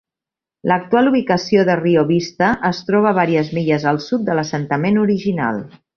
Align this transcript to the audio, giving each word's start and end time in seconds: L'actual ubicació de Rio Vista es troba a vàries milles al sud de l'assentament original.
L'actual 0.69 1.09
ubicació 1.09 1.65
de 1.67 1.75
Rio 1.81 2.05
Vista 2.13 2.49
es 2.71 2.79
troba 2.89 3.11
a 3.11 3.17
vàries 3.19 3.55
milles 3.59 3.89
al 3.93 4.01
sud 4.07 4.25
de 4.31 4.39
l'assentament 4.39 4.99
original. 5.07 5.63